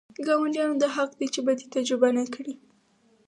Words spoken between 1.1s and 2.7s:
دی چې بدي تجربه نه کړي.